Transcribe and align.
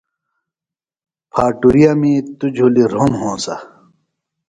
پھاٹُریومی 1.31 2.13
توۡ 2.37 2.51
جُھلیۡ 2.55 2.89
رھم 2.93 3.11
ہونسہ۔ 3.21 3.55